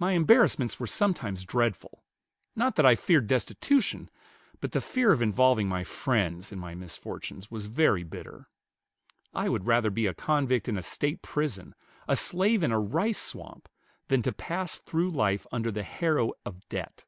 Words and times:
My 0.00 0.14
embarrassments 0.14 0.80
were 0.80 0.86
sometimes 0.88 1.44
dreadful; 1.44 2.02
not 2.56 2.74
that 2.74 2.84
I 2.84 2.96
feared 2.96 3.28
destitution, 3.28 4.10
but 4.60 4.72
the 4.72 4.80
fear 4.80 5.12
of 5.12 5.22
involving 5.22 5.68
my 5.68 5.84
friends 5.84 6.50
in 6.50 6.58
my 6.58 6.74
misfortunes 6.74 7.52
was 7.52 7.66
very 7.66 8.02
bitter.... 8.02 8.48
I 9.32 9.48
would 9.48 9.64
rather 9.68 9.90
be 9.90 10.08
a 10.08 10.12
convict 10.12 10.68
in 10.68 10.76
a 10.76 10.82
State 10.82 11.22
prison, 11.22 11.76
a 12.08 12.16
slave 12.16 12.64
in 12.64 12.72
a 12.72 12.80
rice 12.80 13.18
swamp, 13.22 13.68
than 14.08 14.22
to 14.22 14.32
pass 14.32 14.74
through 14.78 15.10
life 15.10 15.46
under 15.52 15.70
the 15.70 15.84
harrow 15.84 16.32
of 16.44 16.68
debt. 16.68 17.04